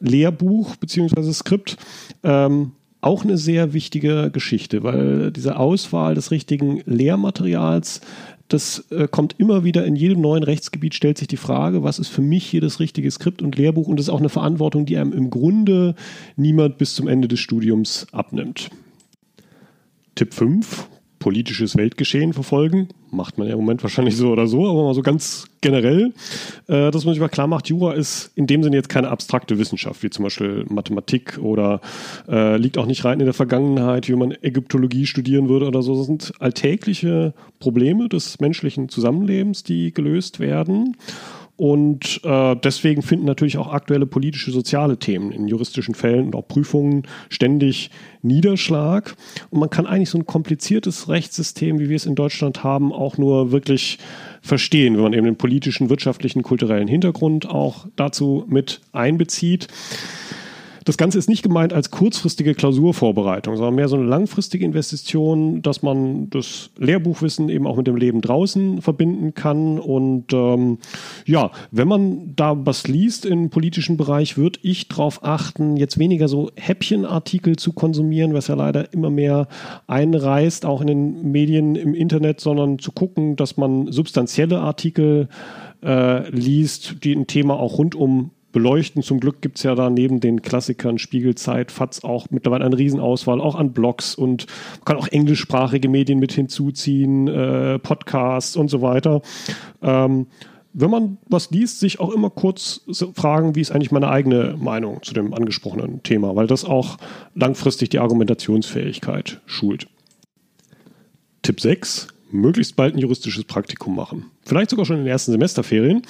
Lehrbuch 0.00 0.74
bzw. 0.74 1.32
Skript. 1.32 1.76
Ähm, 2.24 2.72
auch 3.00 3.22
eine 3.22 3.38
sehr 3.38 3.74
wichtige 3.74 4.32
Geschichte, 4.32 4.82
weil 4.82 5.30
diese 5.30 5.56
Auswahl 5.56 6.16
des 6.16 6.32
richtigen 6.32 6.82
Lehrmaterials, 6.84 8.00
das 8.48 8.90
äh, 8.90 9.06
kommt 9.06 9.36
immer 9.38 9.62
wieder 9.62 9.86
in 9.86 9.94
jedem 9.94 10.20
neuen 10.20 10.42
Rechtsgebiet, 10.42 10.96
stellt 10.96 11.18
sich 11.18 11.28
die 11.28 11.36
Frage, 11.36 11.84
was 11.84 12.00
ist 12.00 12.08
für 12.08 12.22
mich 12.22 12.44
hier 12.44 12.60
das 12.60 12.80
richtige 12.80 13.08
Skript 13.12 13.40
und 13.40 13.54
Lehrbuch? 13.54 13.86
Und 13.86 14.00
das 14.00 14.06
ist 14.06 14.12
auch 14.12 14.18
eine 14.18 14.30
Verantwortung, 14.30 14.84
die 14.84 14.96
einem 14.96 15.12
im 15.12 15.30
Grunde 15.30 15.94
niemand 16.34 16.76
bis 16.76 16.96
zum 16.96 17.06
Ende 17.06 17.28
des 17.28 17.38
Studiums 17.38 18.08
abnimmt. 18.10 18.70
Tipp 20.16 20.34
5, 20.34 20.88
politisches 21.18 21.76
Weltgeschehen 21.76 22.32
verfolgen. 22.32 22.88
Macht 23.10 23.38
man 23.38 23.46
ja 23.46 23.54
im 23.54 23.60
Moment 23.60 23.82
wahrscheinlich 23.82 24.16
so 24.16 24.30
oder 24.30 24.46
so, 24.46 24.68
aber 24.68 24.84
mal 24.84 24.94
so 24.94 25.02
ganz 25.02 25.46
generell, 25.60 26.12
äh, 26.66 26.90
dass 26.90 27.04
man 27.04 27.14
sich 27.14 27.20
mal 27.20 27.28
klar 27.28 27.46
macht, 27.46 27.68
Jura 27.68 27.94
ist 27.94 28.30
in 28.34 28.46
dem 28.46 28.62
Sinne 28.62 28.76
jetzt 28.76 28.88
keine 28.88 29.08
abstrakte 29.08 29.58
Wissenschaft, 29.58 30.02
wie 30.02 30.10
zum 30.10 30.24
Beispiel 30.24 30.64
Mathematik 30.68 31.38
oder 31.38 31.80
äh, 32.28 32.56
liegt 32.56 32.78
auch 32.78 32.86
nicht 32.86 33.04
rein 33.04 33.20
in 33.20 33.26
der 33.26 33.34
Vergangenheit, 33.34 34.08
wie 34.08 34.14
man 34.14 34.34
Ägyptologie 34.42 35.06
studieren 35.06 35.48
würde 35.48 35.66
oder 35.66 35.82
so. 35.82 35.96
Das 35.96 36.06
sind 36.06 36.32
alltägliche 36.38 37.34
Probleme 37.58 38.08
des 38.08 38.40
menschlichen 38.40 38.88
Zusammenlebens, 38.88 39.64
die 39.64 39.92
gelöst 39.92 40.38
werden. 40.40 40.96
Und 41.58 42.20
äh, 42.22 42.54
deswegen 42.54 43.02
finden 43.02 43.26
natürlich 43.26 43.58
auch 43.58 43.72
aktuelle 43.72 44.06
politische, 44.06 44.52
soziale 44.52 44.96
Themen 44.96 45.32
in 45.32 45.48
juristischen 45.48 45.96
Fällen 45.96 46.26
und 46.26 46.36
auch 46.36 46.46
Prüfungen 46.46 47.02
ständig 47.30 47.90
Niederschlag. 48.22 49.16
Und 49.50 49.58
man 49.58 49.68
kann 49.68 49.84
eigentlich 49.84 50.10
so 50.10 50.18
ein 50.18 50.24
kompliziertes 50.24 51.08
Rechtssystem, 51.08 51.80
wie 51.80 51.88
wir 51.88 51.96
es 51.96 52.06
in 52.06 52.14
Deutschland 52.14 52.62
haben, 52.62 52.92
auch 52.92 53.18
nur 53.18 53.50
wirklich 53.50 53.98
verstehen, 54.40 54.94
wenn 54.94 55.02
man 55.02 55.12
eben 55.14 55.24
den 55.24 55.34
politischen, 55.34 55.90
wirtschaftlichen, 55.90 56.44
kulturellen 56.44 56.86
Hintergrund 56.86 57.50
auch 57.50 57.88
dazu 57.96 58.44
mit 58.46 58.80
einbezieht. 58.92 59.66
Das 60.88 60.96
Ganze 60.96 61.18
ist 61.18 61.28
nicht 61.28 61.42
gemeint 61.42 61.74
als 61.74 61.90
kurzfristige 61.90 62.54
Klausurvorbereitung, 62.54 63.56
sondern 63.56 63.74
mehr 63.74 63.88
so 63.88 63.96
eine 63.96 64.06
langfristige 64.06 64.64
Investition, 64.64 65.60
dass 65.60 65.82
man 65.82 66.30
das 66.30 66.70
Lehrbuchwissen 66.78 67.50
eben 67.50 67.66
auch 67.66 67.76
mit 67.76 67.86
dem 67.86 67.96
Leben 67.96 68.22
draußen 68.22 68.80
verbinden 68.80 69.34
kann. 69.34 69.78
Und 69.78 70.32
ähm, 70.32 70.78
ja, 71.26 71.50
wenn 71.70 71.88
man 71.88 72.34
da 72.36 72.56
was 72.64 72.88
liest 72.88 73.26
im 73.26 73.50
politischen 73.50 73.98
Bereich, 73.98 74.38
würde 74.38 74.60
ich 74.62 74.88
darauf 74.88 75.22
achten, 75.22 75.76
jetzt 75.76 75.98
weniger 75.98 76.26
so 76.26 76.50
Häppchenartikel 76.56 77.56
zu 77.56 77.74
konsumieren, 77.74 78.32
was 78.32 78.46
ja 78.46 78.54
leider 78.54 78.90
immer 78.94 79.10
mehr 79.10 79.46
einreißt, 79.88 80.64
auch 80.64 80.80
in 80.80 80.86
den 80.86 81.30
Medien 81.30 81.74
im 81.76 81.92
Internet, 81.92 82.40
sondern 82.40 82.78
zu 82.78 82.92
gucken, 82.92 83.36
dass 83.36 83.58
man 83.58 83.92
substanzielle 83.92 84.60
Artikel 84.60 85.28
äh, 85.84 86.30
liest, 86.30 87.04
die 87.04 87.14
ein 87.14 87.26
Thema 87.26 87.60
auch 87.60 87.76
rund 87.76 87.94
um 87.94 88.30
beleuchten. 88.52 89.02
Zum 89.02 89.20
Glück 89.20 89.42
gibt 89.42 89.58
es 89.58 89.62
ja 89.62 89.74
da 89.74 89.90
neben 89.90 90.20
den 90.20 90.42
Klassikern 90.42 90.98
Spiegelzeit, 90.98 91.70
FATS 91.70 92.04
auch 92.04 92.26
mittlerweile 92.30 92.64
eine 92.64 92.78
Riesenauswahl, 92.78 93.40
auch 93.40 93.54
an 93.54 93.72
Blogs 93.72 94.14
und 94.14 94.46
man 94.76 94.84
kann 94.84 94.96
auch 94.96 95.08
englischsprachige 95.08 95.88
Medien 95.88 96.18
mit 96.18 96.32
hinzuziehen, 96.32 97.28
äh, 97.28 97.78
Podcasts 97.78 98.56
und 98.56 98.68
so 98.68 98.82
weiter. 98.82 99.22
Ähm, 99.82 100.26
wenn 100.72 100.90
man 100.90 101.18
was 101.26 101.50
liest, 101.50 101.80
sich 101.80 101.98
auch 101.98 102.12
immer 102.12 102.30
kurz 102.30 102.82
fragen, 103.14 103.54
wie 103.54 103.60
ist 103.60 103.72
eigentlich 103.72 103.90
meine 103.90 104.10
eigene 104.10 104.56
Meinung 104.58 105.02
zu 105.02 105.14
dem 105.14 105.34
angesprochenen 105.34 106.02
Thema, 106.02 106.36
weil 106.36 106.46
das 106.46 106.64
auch 106.64 106.98
langfristig 107.34 107.88
die 107.88 107.98
Argumentationsfähigkeit 107.98 109.40
schult. 109.46 109.88
Tipp 111.42 111.60
6 111.60 112.08
möglichst 112.30 112.76
bald 112.76 112.94
ein 112.94 112.98
juristisches 112.98 113.44
Praktikum 113.44 113.96
machen. 113.96 114.26
Vielleicht 114.42 114.70
sogar 114.70 114.84
schon 114.84 114.96
in 114.96 115.04
den 115.04 115.10
ersten 115.10 115.32
Semesterferien. 115.32 116.02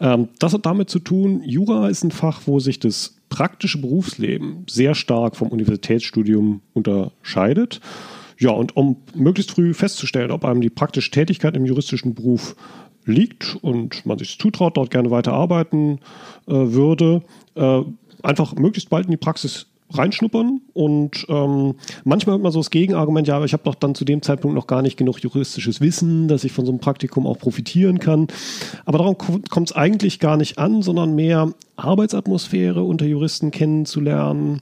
Ähm, 0.00 0.28
das 0.38 0.52
hat 0.52 0.66
damit 0.66 0.90
zu 0.90 0.98
tun, 0.98 1.42
Jura 1.44 1.88
ist 1.88 2.04
ein 2.04 2.10
Fach, 2.10 2.42
wo 2.46 2.60
sich 2.60 2.78
das 2.78 3.16
praktische 3.28 3.80
Berufsleben 3.80 4.64
sehr 4.68 4.94
stark 4.94 5.36
vom 5.36 5.48
Universitätsstudium 5.48 6.62
unterscheidet. 6.72 7.80
Ja, 8.38 8.50
und 8.50 8.76
um 8.76 8.96
möglichst 9.14 9.52
früh 9.52 9.74
festzustellen, 9.74 10.30
ob 10.30 10.44
einem 10.44 10.60
die 10.60 10.70
praktische 10.70 11.10
Tätigkeit 11.10 11.56
im 11.56 11.66
juristischen 11.66 12.14
Beruf 12.14 12.56
liegt 13.04 13.56
und 13.60 14.04
man 14.06 14.18
sich 14.18 14.38
zutraut, 14.38 14.76
dort 14.76 14.90
gerne 14.90 15.10
weiter 15.10 15.32
arbeiten 15.32 16.00
äh, 16.46 16.52
würde, 16.52 17.22
äh, 17.54 17.82
einfach 18.22 18.54
möglichst 18.54 18.90
bald 18.90 19.06
in 19.06 19.10
die 19.10 19.16
Praxis 19.16 19.66
reinschnuppern 19.92 20.60
und 20.72 21.26
ähm, 21.28 21.74
manchmal 22.04 22.36
hat 22.36 22.42
man 22.42 22.52
so 22.52 22.60
das 22.60 22.70
Gegenargument, 22.70 23.28
ja, 23.28 23.36
aber 23.36 23.44
ich 23.44 23.52
habe 23.52 23.64
doch 23.64 23.74
dann 23.74 23.94
zu 23.94 24.04
dem 24.04 24.22
Zeitpunkt 24.22 24.54
noch 24.54 24.66
gar 24.66 24.82
nicht 24.82 24.96
genug 24.96 25.18
juristisches 25.18 25.80
Wissen, 25.80 26.28
dass 26.28 26.44
ich 26.44 26.52
von 26.52 26.64
so 26.64 26.72
einem 26.72 26.80
Praktikum 26.80 27.26
auch 27.26 27.38
profitieren 27.38 27.98
kann. 27.98 28.28
Aber 28.84 28.98
darum 28.98 29.18
kommt 29.18 29.70
es 29.70 29.76
eigentlich 29.76 30.20
gar 30.20 30.36
nicht 30.36 30.58
an, 30.58 30.82
sondern 30.82 31.14
mehr 31.14 31.52
Arbeitsatmosphäre 31.76 32.82
unter 32.82 33.06
Juristen 33.06 33.50
kennenzulernen, 33.50 34.60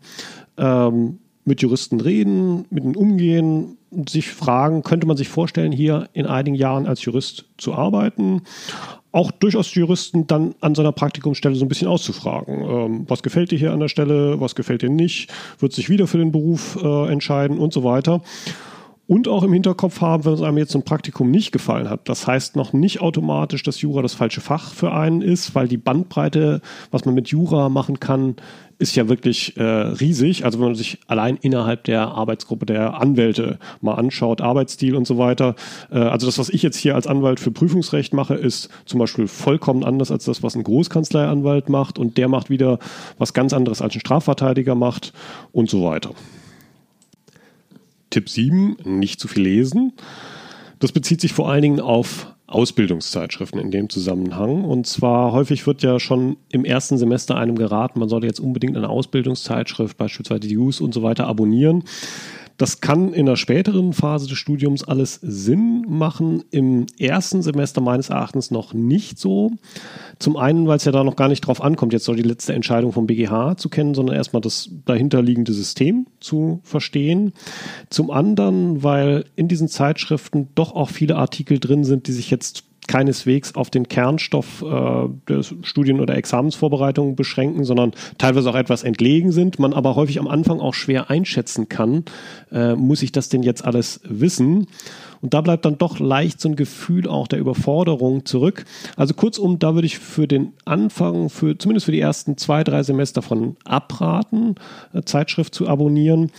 ähm, 0.56 1.18
mit 1.44 1.62
Juristen 1.62 2.00
reden, 2.00 2.66
mit 2.70 2.84
ihnen 2.84 2.96
umgehen, 2.96 3.78
sich 4.08 4.28
fragen, 4.28 4.82
könnte 4.82 5.06
man 5.06 5.16
sich 5.16 5.28
vorstellen, 5.28 5.72
hier 5.72 6.08
in 6.12 6.26
einigen 6.26 6.54
Jahren 6.54 6.86
als 6.86 7.04
Jurist 7.04 7.46
zu 7.56 7.74
arbeiten? 7.74 8.42
Auch 9.18 9.32
durchaus 9.32 9.74
Juristen 9.74 10.28
dann 10.28 10.54
an 10.60 10.76
seiner 10.76 10.92
Praktikumsstelle 10.92 11.56
so 11.56 11.64
ein 11.64 11.68
bisschen 11.68 11.88
auszufragen. 11.88 12.62
Ähm, 12.62 13.04
was 13.08 13.24
gefällt 13.24 13.50
dir 13.50 13.58
hier 13.58 13.72
an 13.72 13.80
der 13.80 13.88
Stelle, 13.88 14.40
was 14.40 14.54
gefällt 14.54 14.82
dir 14.82 14.90
nicht, 14.90 15.28
wird 15.58 15.72
sich 15.72 15.90
wieder 15.90 16.06
für 16.06 16.18
den 16.18 16.30
Beruf 16.30 16.78
äh, 16.80 17.10
entscheiden 17.10 17.58
und 17.58 17.72
so 17.72 17.82
weiter. 17.82 18.22
Und 19.08 19.26
auch 19.26 19.42
im 19.42 19.54
Hinterkopf 19.54 20.02
haben, 20.02 20.26
wenn 20.26 20.34
es 20.34 20.42
einem 20.42 20.58
jetzt 20.58 20.76
ein 20.76 20.82
Praktikum 20.82 21.30
nicht 21.30 21.50
gefallen 21.50 21.88
hat. 21.88 22.10
Das 22.10 22.26
heißt 22.26 22.56
noch 22.56 22.74
nicht 22.74 23.00
automatisch, 23.00 23.62
dass 23.62 23.80
Jura 23.80 24.02
das 24.02 24.12
falsche 24.12 24.42
Fach 24.42 24.74
für 24.74 24.92
einen 24.92 25.22
ist, 25.22 25.54
weil 25.54 25.66
die 25.66 25.78
Bandbreite, 25.78 26.60
was 26.90 27.06
man 27.06 27.14
mit 27.14 27.28
Jura 27.28 27.70
machen 27.70 28.00
kann, 28.00 28.36
ist 28.78 28.96
ja 28.96 29.08
wirklich 29.08 29.56
äh, 29.56 29.62
riesig. 29.62 30.44
Also 30.44 30.58
wenn 30.58 30.66
man 30.66 30.74
sich 30.74 30.98
allein 31.06 31.38
innerhalb 31.40 31.84
der 31.84 32.02
Arbeitsgruppe 32.08 32.66
der 32.66 33.00
Anwälte 33.00 33.58
mal 33.80 33.94
anschaut, 33.94 34.42
Arbeitsstil 34.42 34.94
und 34.94 35.06
so 35.06 35.16
weiter. 35.16 35.54
Äh, 35.90 36.00
also 36.00 36.26
das, 36.26 36.38
was 36.38 36.50
ich 36.50 36.62
jetzt 36.62 36.76
hier 36.76 36.94
als 36.94 37.06
Anwalt 37.06 37.40
für 37.40 37.50
Prüfungsrecht 37.50 38.12
mache, 38.12 38.34
ist 38.34 38.68
zum 38.84 39.00
Beispiel 39.00 39.26
vollkommen 39.26 39.84
anders 39.84 40.10
als 40.10 40.26
das, 40.26 40.42
was 40.42 40.54
ein 40.54 40.64
Großkanzleianwalt 40.64 41.70
macht. 41.70 41.98
Und 41.98 42.18
der 42.18 42.28
macht 42.28 42.50
wieder 42.50 42.78
was 43.16 43.32
ganz 43.32 43.54
anderes, 43.54 43.80
als 43.80 43.94
ein 43.94 44.00
Strafverteidiger 44.00 44.74
macht 44.74 45.14
und 45.50 45.70
so 45.70 45.82
weiter. 45.82 46.10
Tipp 48.10 48.28
7, 48.28 48.76
nicht 48.84 49.20
zu 49.20 49.28
viel 49.28 49.42
lesen. 49.42 49.92
Das 50.78 50.92
bezieht 50.92 51.20
sich 51.20 51.32
vor 51.32 51.50
allen 51.50 51.62
Dingen 51.62 51.80
auf 51.80 52.34
Ausbildungszeitschriften 52.48 53.60
in 53.60 53.70
dem 53.70 53.90
Zusammenhang. 53.90 54.64
Und 54.64 54.86
zwar 54.86 55.32
häufig 55.32 55.66
wird 55.66 55.82
ja 55.82 56.00
schon 56.00 56.38
im 56.50 56.64
ersten 56.64 56.96
Semester 56.96 57.36
einem 57.36 57.56
geraten, 57.56 58.00
man 58.00 58.08
sollte 58.08 58.26
jetzt 58.26 58.40
unbedingt 58.40 58.76
eine 58.76 58.88
Ausbildungszeitschrift, 58.88 59.98
beispielsweise 59.98 60.40
die 60.40 60.56
Use 60.56 60.82
und 60.82 60.94
so 60.94 61.02
weiter, 61.02 61.26
abonnieren. 61.26 61.84
Das 62.58 62.80
kann 62.80 63.14
in 63.14 63.26
der 63.26 63.36
späteren 63.36 63.92
Phase 63.92 64.26
des 64.26 64.36
Studiums 64.36 64.82
alles 64.82 65.20
Sinn 65.22 65.86
machen. 65.88 66.42
Im 66.50 66.86
ersten 66.98 67.40
Semester 67.40 67.80
meines 67.80 68.10
Erachtens 68.10 68.50
noch 68.50 68.74
nicht 68.74 69.18
so. 69.18 69.52
Zum 70.18 70.36
einen, 70.36 70.66
weil 70.66 70.76
es 70.76 70.84
ja 70.84 70.90
da 70.90 71.04
noch 71.04 71.14
gar 71.14 71.28
nicht 71.28 71.40
drauf 71.42 71.62
ankommt, 71.62 71.92
jetzt 71.92 72.04
soll 72.04 72.16
die 72.16 72.22
letzte 72.22 72.52
Entscheidung 72.52 72.92
vom 72.92 73.06
BGH 73.06 73.56
zu 73.56 73.68
kennen, 73.68 73.94
sondern 73.94 74.16
erstmal 74.16 74.42
das 74.42 74.70
dahinterliegende 74.84 75.52
System 75.52 76.08
zu 76.18 76.60
verstehen. 76.64 77.32
Zum 77.90 78.10
anderen, 78.10 78.82
weil 78.82 79.24
in 79.36 79.46
diesen 79.46 79.68
Zeitschriften 79.68 80.48
doch 80.56 80.74
auch 80.74 80.90
viele 80.90 81.14
Artikel 81.14 81.60
drin 81.60 81.84
sind, 81.84 82.08
die 82.08 82.12
sich 82.12 82.28
jetzt 82.28 82.64
keineswegs 82.88 83.54
auf 83.54 83.70
den 83.70 83.86
Kernstoff 83.86 84.62
äh, 84.62 85.08
der 85.28 85.42
Studien- 85.62 86.00
oder 86.00 86.16
Examensvorbereitung 86.16 87.14
beschränken, 87.14 87.64
sondern 87.64 87.92
teilweise 88.18 88.50
auch 88.50 88.56
etwas 88.56 88.82
entlegen 88.82 89.30
sind, 89.30 89.60
man 89.60 89.72
aber 89.72 89.94
häufig 89.94 90.18
am 90.18 90.26
Anfang 90.26 90.58
auch 90.58 90.74
schwer 90.74 91.10
einschätzen 91.10 91.68
kann, 91.68 92.04
äh, 92.50 92.74
muss 92.74 93.02
ich 93.02 93.12
das 93.12 93.28
denn 93.28 93.42
jetzt 93.42 93.64
alles 93.64 94.00
wissen? 94.04 94.66
Und 95.20 95.34
da 95.34 95.40
bleibt 95.40 95.64
dann 95.64 95.78
doch 95.78 95.98
leicht 95.98 96.40
so 96.40 96.48
ein 96.48 96.56
Gefühl 96.56 97.08
auch 97.08 97.26
der 97.26 97.38
Überforderung 97.38 98.24
zurück. 98.24 98.64
Also 98.96 99.14
kurzum, 99.14 99.58
da 99.58 99.74
würde 99.74 99.86
ich 99.86 99.98
für 99.98 100.28
den 100.28 100.52
Anfang, 100.64 101.28
für, 101.28 101.58
zumindest 101.58 101.86
für 101.86 101.92
die 101.92 102.00
ersten 102.00 102.36
zwei, 102.36 102.64
drei 102.64 102.82
Semester 102.82 103.22
von 103.22 103.56
abraten, 103.64 104.54
äh, 104.92 105.02
Zeitschrift 105.02 105.54
zu 105.54 105.68
abonnieren. 105.68 106.30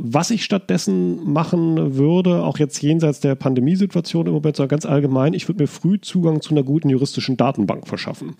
Was 0.00 0.30
ich 0.30 0.44
stattdessen 0.44 1.32
machen 1.32 1.96
würde, 1.96 2.44
auch 2.44 2.58
jetzt 2.58 2.80
jenseits 2.80 3.18
der 3.18 3.34
Pandemiesituation 3.34 4.28
im 4.28 4.32
Moment, 4.32 4.54
sondern 4.54 4.68
ganz 4.68 4.86
allgemein, 4.86 5.34
ich 5.34 5.48
würde 5.48 5.64
mir 5.64 5.66
früh 5.66 6.00
Zugang 6.00 6.40
zu 6.40 6.52
einer 6.52 6.62
guten 6.62 6.88
juristischen 6.88 7.36
Datenbank 7.36 7.88
verschaffen. 7.88 8.36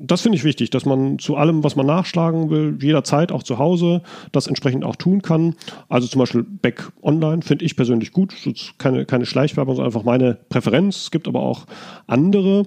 Das 0.00 0.22
finde 0.22 0.38
ich 0.38 0.42
wichtig, 0.42 0.70
dass 0.70 0.84
man 0.84 1.20
zu 1.20 1.36
allem, 1.36 1.62
was 1.62 1.76
man 1.76 1.86
nachschlagen 1.86 2.50
will, 2.50 2.78
jederzeit 2.80 3.30
auch 3.30 3.44
zu 3.44 3.58
Hause 3.58 4.02
das 4.32 4.48
entsprechend 4.48 4.84
auch 4.84 4.96
tun 4.96 5.22
kann. 5.22 5.54
Also 5.88 6.08
zum 6.08 6.18
Beispiel 6.18 6.42
Back 6.42 6.90
Online 7.00 7.42
finde 7.42 7.64
ich 7.64 7.76
persönlich 7.76 8.10
gut. 8.10 8.34
Keine, 8.78 9.06
keine 9.06 9.26
Schleichwerbung, 9.26 9.76
sondern 9.76 9.94
einfach 9.94 10.04
meine 10.04 10.36
Präferenz. 10.48 10.96
Es 10.96 11.10
gibt 11.12 11.28
aber 11.28 11.42
auch 11.42 11.66
andere 12.08 12.64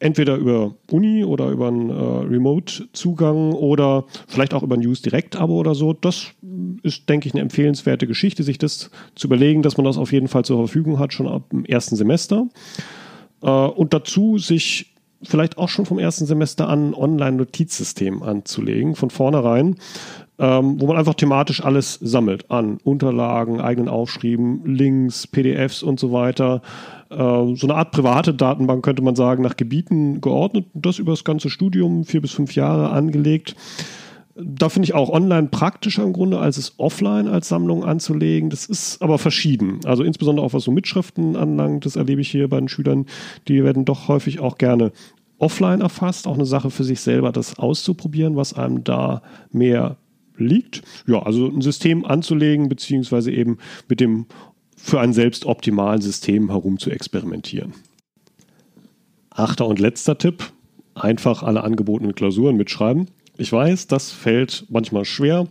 entweder 0.00 0.36
über 0.36 0.74
Uni 0.90 1.24
oder 1.24 1.48
über 1.50 1.68
einen 1.68 1.90
äh, 1.90 1.92
Remote-Zugang 1.92 3.52
oder 3.52 4.04
vielleicht 4.26 4.54
auch 4.54 4.62
über 4.62 4.76
ein 4.76 4.80
News 4.80 5.02
Direct-Abo 5.02 5.54
oder 5.54 5.74
so. 5.74 5.92
Das 5.92 6.28
ist, 6.82 7.08
denke 7.08 7.28
ich, 7.28 7.34
eine 7.34 7.42
empfehlenswerte 7.42 8.06
Geschichte, 8.06 8.42
sich 8.42 8.58
das 8.58 8.90
zu 9.14 9.26
überlegen, 9.26 9.62
dass 9.62 9.76
man 9.76 9.84
das 9.84 9.98
auf 9.98 10.12
jeden 10.12 10.28
Fall 10.28 10.44
zur 10.44 10.58
Verfügung 10.58 10.98
hat, 10.98 11.12
schon 11.12 11.26
ab 11.26 11.50
dem 11.50 11.64
ersten 11.64 11.96
Semester. 11.96 12.48
Äh, 13.42 13.50
und 13.50 13.92
dazu 13.92 14.38
sich 14.38 14.94
vielleicht 15.22 15.58
auch 15.58 15.68
schon 15.68 15.86
vom 15.86 15.98
ersten 15.98 16.26
Semester 16.26 16.68
an 16.68 16.90
ein 16.90 16.94
Online-Notizsystem 16.94 18.22
anzulegen, 18.22 18.94
von 18.94 19.10
vornherein, 19.10 19.76
ähm, 20.38 20.80
wo 20.80 20.86
man 20.86 20.96
einfach 20.96 21.14
thematisch 21.14 21.64
alles 21.64 21.94
sammelt 21.94 22.50
an 22.50 22.78
Unterlagen, 22.84 23.60
eigenen 23.60 23.88
Aufschrieben, 23.88 24.64
Links, 24.64 25.26
PDFs 25.26 25.82
und 25.82 25.98
so 25.98 26.12
weiter. 26.12 26.62
Äh, 27.10 27.16
so 27.16 27.66
eine 27.66 27.74
Art 27.74 27.90
private 27.90 28.34
Datenbank 28.34 28.84
könnte 28.84 29.02
man 29.02 29.16
sagen, 29.16 29.42
nach 29.42 29.56
Gebieten 29.56 30.20
geordnet 30.20 30.66
das 30.74 30.98
über 30.98 31.12
das 31.12 31.24
ganze 31.24 31.50
Studium, 31.50 32.04
vier 32.04 32.20
bis 32.20 32.32
fünf 32.32 32.54
Jahre 32.54 32.90
angelegt. 32.90 33.56
Da 34.40 34.68
finde 34.68 34.84
ich 34.84 34.94
auch 34.94 35.10
online 35.10 35.48
praktischer 35.48 36.04
im 36.04 36.12
Grunde, 36.12 36.38
als 36.38 36.58
es 36.58 36.74
offline 36.78 37.26
als 37.26 37.48
Sammlung 37.48 37.84
anzulegen. 37.84 38.50
Das 38.50 38.66
ist 38.66 39.02
aber 39.02 39.18
verschieden. 39.18 39.80
Also 39.84 40.04
insbesondere 40.04 40.46
auch 40.46 40.52
was 40.52 40.62
so 40.62 40.70
Mitschriften 40.70 41.34
anlangt, 41.34 41.84
das 41.84 41.96
erlebe 41.96 42.20
ich 42.20 42.30
hier 42.30 42.48
bei 42.48 42.60
den 42.60 42.68
Schülern, 42.68 43.06
die 43.48 43.64
werden 43.64 43.84
doch 43.84 44.06
häufig 44.06 44.38
auch 44.38 44.56
gerne 44.56 44.92
offline 45.38 45.80
erfasst. 45.80 46.28
Auch 46.28 46.34
eine 46.34 46.44
Sache 46.44 46.70
für 46.70 46.84
sich 46.84 47.00
selber, 47.00 47.32
das 47.32 47.58
auszuprobieren, 47.58 48.36
was 48.36 48.54
einem 48.54 48.84
da 48.84 49.22
mehr 49.50 49.96
liegt. 50.38 50.82
Ja, 51.06 51.22
also 51.22 51.48
ein 51.48 51.60
System 51.60 52.04
anzulegen, 52.04 52.68
beziehungsweise 52.68 53.32
eben 53.32 53.58
mit 53.88 54.00
dem 54.00 54.26
für 54.76 55.00
ein 55.00 55.12
selbst 55.12 55.44
optimalen 55.44 56.00
System 56.00 56.50
herum 56.50 56.78
zu 56.78 56.90
experimentieren. 56.90 57.74
Achter 59.30 59.66
und 59.66 59.78
letzter 59.78 60.18
Tipp, 60.18 60.52
einfach 60.94 61.42
alle 61.42 61.64
angebotenen 61.64 62.14
Klausuren 62.14 62.56
mitschreiben. 62.56 63.08
Ich 63.36 63.52
weiß, 63.52 63.86
das 63.86 64.10
fällt 64.10 64.66
manchmal 64.68 65.04
schwer. 65.04 65.46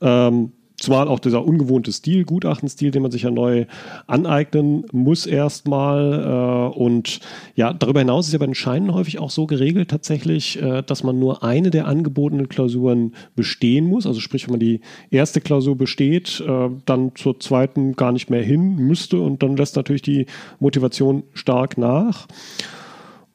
Ähm, 0.00 0.52
Zumal 0.80 1.08
auch 1.08 1.18
dieser 1.18 1.44
ungewohnte 1.44 1.92
Stil, 1.92 2.24
Gutachtenstil, 2.24 2.90
den 2.90 3.02
man 3.02 3.10
sich 3.10 3.22
ja 3.22 3.30
neu 3.30 3.66
aneignen 4.06 4.86
muss 4.92 5.26
erstmal. 5.26 6.72
Äh, 6.74 6.78
und 6.78 7.20
ja, 7.54 7.74
darüber 7.74 8.00
hinaus 8.00 8.26
ist 8.26 8.32
ja 8.32 8.38
bei 8.38 8.46
den 8.46 8.54
Scheinen 8.54 8.94
häufig 8.94 9.18
auch 9.18 9.28
so 9.28 9.46
geregelt 9.46 9.90
tatsächlich, 9.90 10.60
äh, 10.60 10.82
dass 10.82 11.04
man 11.04 11.18
nur 11.18 11.44
eine 11.44 11.70
der 11.70 11.86
angebotenen 11.86 12.48
Klausuren 12.48 13.12
bestehen 13.36 13.84
muss. 13.84 14.06
Also 14.06 14.20
sprich, 14.20 14.46
wenn 14.46 14.54
man 14.54 14.60
die 14.60 14.80
erste 15.10 15.42
Klausur 15.42 15.76
besteht, 15.76 16.40
äh, 16.40 16.70
dann 16.86 17.12
zur 17.14 17.38
zweiten 17.40 17.94
gar 17.94 18.12
nicht 18.12 18.30
mehr 18.30 18.42
hin 18.42 18.76
müsste 18.76 19.20
und 19.20 19.42
dann 19.42 19.58
lässt 19.58 19.76
natürlich 19.76 20.02
die 20.02 20.24
Motivation 20.60 21.24
stark 21.34 21.76
nach. 21.76 22.26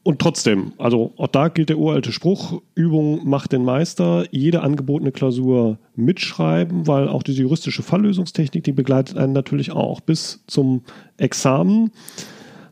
Und 0.06 0.20
trotzdem, 0.20 0.74
also 0.78 1.14
auch 1.18 1.30
da 1.30 1.48
gilt 1.48 1.70
der 1.70 1.80
uralte 1.80 2.12
Spruch, 2.12 2.62
Übung 2.76 3.28
macht 3.28 3.52
den 3.52 3.66
Meister, 3.66 4.26
jede 4.30 4.62
angebotene 4.62 5.12
Klausur 5.12 5.80
mitschreiben, 5.96 6.86
weil 6.86 7.10
auch 7.10 7.24
diese 7.24 7.42
juristische 7.42 7.82
Falllösungstechnik, 7.82 8.64
die 8.64 8.72
begleitet 8.72 9.18
einen 9.18 9.34
natürlich 9.34 9.72
auch 9.72 10.02
bis 10.02 10.44
zum 10.46 10.84
Examen. 11.18 11.90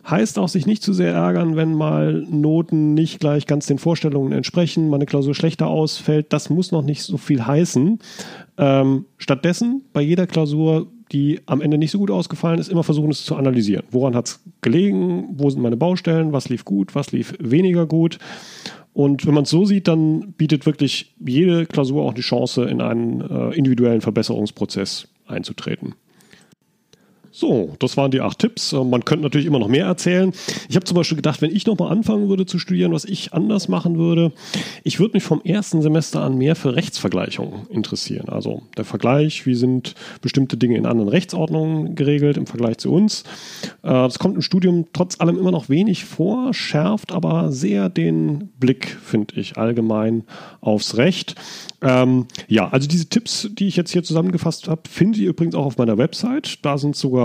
Heißt 0.07 0.37
auch, 0.37 0.47
sich 0.47 0.67
nicht 0.67 0.83
zu 0.83 0.93
sehr 0.93 1.11
ärgern, 1.11 1.55
wenn 1.55 1.73
mal 1.73 2.23
Noten 2.29 2.93
nicht 2.93 3.19
gleich 3.19 3.47
ganz 3.47 3.65
den 3.65 3.79
Vorstellungen 3.79 4.31
entsprechen, 4.31 4.91
mal 4.91 4.97
eine 4.97 5.07
Klausur 5.07 5.33
schlechter 5.33 5.65
ausfällt. 5.65 6.33
Das 6.33 6.51
muss 6.51 6.71
noch 6.71 6.83
nicht 6.83 7.01
so 7.01 7.17
viel 7.17 7.47
heißen. 7.47 7.97
Ähm, 8.59 9.05
stattdessen 9.17 9.81
bei 9.91 10.03
jeder 10.03 10.27
Klausur 10.27 10.85
die 11.13 11.41
am 11.45 11.61
Ende 11.61 11.77
nicht 11.77 11.91
so 11.91 11.99
gut 11.99 12.11
ausgefallen 12.11 12.59
ist, 12.59 12.69
immer 12.69 12.83
versuchen 12.83 13.11
es 13.11 13.23
zu 13.23 13.35
analysieren. 13.35 13.85
Woran 13.91 14.15
hat 14.15 14.27
es 14.27 14.43
gelegen? 14.61 15.29
Wo 15.33 15.49
sind 15.49 15.61
meine 15.61 15.77
Baustellen? 15.77 16.33
Was 16.33 16.49
lief 16.49 16.65
gut? 16.65 16.95
Was 16.95 17.11
lief 17.11 17.35
weniger 17.39 17.85
gut? 17.85 18.17
Und 18.93 19.25
wenn 19.25 19.33
man 19.33 19.43
es 19.43 19.49
so 19.49 19.65
sieht, 19.65 19.87
dann 19.87 20.33
bietet 20.33 20.65
wirklich 20.65 21.13
jede 21.23 21.65
Klausur 21.65 22.03
auch 22.03 22.13
die 22.13 22.21
Chance, 22.21 22.65
in 22.65 22.81
einen 22.81 23.21
äh, 23.21 23.55
individuellen 23.55 24.01
Verbesserungsprozess 24.01 25.07
einzutreten. 25.25 25.95
So, 27.35 27.71
das 27.79 27.97
waren 27.97 28.11
die 28.11 28.21
acht 28.21 28.37
Tipps. 28.37 28.73
Äh, 28.73 28.83
man 28.83 29.03
könnte 29.05 29.23
natürlich 29.23 29.47
immer 29.47 29.57
noch 29.57 29.67
mehr 29.67 29.87
erzählen. 29.87 30.31
Ich 30.69 30.75
habe 30.75 30.85
zum 30.85 30.95
Beispiel 30.95 31.15
gedacht, 31.15 31.41
wenn 31.41 31.53
ich 31.53 31.65
nochmal 31.65 31.91
anfangen 31.91 32.29
würde 32.29 32.45
zu 32.45 32.59
studieren, 32.59 32.91
was 32.91 33.05
ich 33.05 33.33
anders 33.33 33.67
machen 33.67 33.97
würde, 33.97 34.31
ich 34.83 34.99
würde 34.99 35.15
mich 35.15 35.23
vom 35.23 35.41
ersten 35.41 35.81
Semester 35.81 36.21
an 36.21 36.37
mehr 36.37 36.55
für 36.55 36.75
Rechtsvergleichungen 36.75 37.67
interessieren. 37.69 38.29
Also 38.29 38.61
der 38.77 38.85
Vergleich, 38.85 39.47
wie 39.47 39.55
sind 39.55 39.95
bestimmte 40.21 40.57
Dinge 40.57 40.77
in 40.77 40.85
anderen 40.85 41.09
Rechtsordnungen 41.09 41.95
geregelt 41.95 42.37
im 42.37 42.45
Vergleich 42.45 42.77
zu 42.77 42.93
uns. 42.93 43.23
Äh, 43.81 43.89
das 43.89 44.19
kommt 44.19 44.35
im 44.35 44.43
Studium 44.43 44.85
trotz 44.93 45.19
allem 45.19 45.39
immer 45.39 45.51
noch 45.51 45.69
wenig 45.69 46.05
vor, 46.05 46.53
schärft 46.53 47.11
aber 47.11 47.51
sehr 47.51 47.89
den 47.89 48.49
Blick, 48.59 48.95
finde 49.03 49.39
ich, 49.39 49.57
allgemein 49.57 50.23
aufs 50.61 50.97
Recht. 50.97 51.33
Ähm, 51.81 52.27
ja, 52.47 52.69
also 52.69 52.87
diese 52.87 53.09
Tipps, 53.09 53.49
die 53.51 53.67
ich 53.67 53.75
jetzt 53.75 53.91
hier 53.91 54.03
zusammengefasst 54.03 54.67
habe, 54.67 54.83
findet 54.87 55.19
ihr 55.19 55.29
übrigens 55.29 55.55
auch 55.55 55.65
auf 55.65 55.77
meiner 55.77 55.97
Website. 55.97 56.63
Da 56.63 56.77
sind 56.77 56.95
sogar 56.95 57.22